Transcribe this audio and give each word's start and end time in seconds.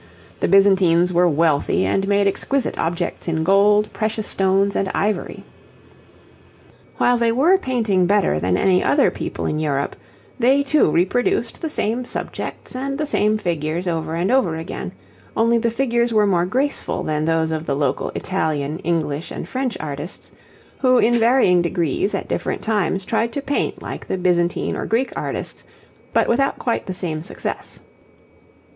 The 0.39 0.47
Byzantines 0.47 1.13
were 1.13 1.29
wealthy 1.29 1.85
and 1.85 2.07
made 2.07 2.25
exquisite 2.25 2.75
objects 2.75 3.27
in 3.27 3.43
gold, 3.43 3.93
precious 3.93 4.25
stones, 4.25 4.75
and 4.75 4.89
ivory. 4.95 5.43
While 6.97 7.17
they 7.19 7.31
were 7.31 7.59
painting 7.59 8.07
better 8.07 8.39
than 8.39 8.57
any 8.57 8.83
other 8.83 9.11
people 9.11 9.45
in 9.45 9.59
Europe, 9.59 9.95
they 10.39 10.63
too 10.63 10.89
reproduced 10.89 11.61
the 11.61 11.69
same 11.69 12.03
subjects 12.03 12.75
and 12.75 12.97
the 12.97 13.05
same 13.05 13.37
figures 13.37 13.87
over 13.87 14.15
and 14.15 14.31
over 14.31 14.55
again, 14.55 14.91
only 15.37 15.59
the 15.59 15.69
figures 15.69 16.11
were 16.11 16.25
more 16.25 16.47
graceful 16.47 17.03
than 17.03 17.23
those 17.25 17.51
of 17.51 17.67
the 17.67 17.75
local 17.75 18.09
Italian, 18.15 18.79
English, 18.79 19.29
and 19.29 19.47
French 19.47 19.77
artists, 19.79 20.31
who 20.79 20.97
in 20.97 21.19
varying 21.19 21.61
degrees 21.61 22.15
at 22.15 22.27
different 22.27 22.63
times 22.63 23.05
tried 23.05 23.31
to 23.33 23.39
paint 23.39 23.83
like 23.83 24.07
the 24.07 24.17
Byzantine 24.17 24.75
or 24.75 24.87
Greek 24.87 25.13
artists, 25.15 25.63
but 26.11 26.27
without 26.27 26.57
quite 26.57 26.87
the 26.87 26.95
same 26.95 27.21
success. 27.21 27.81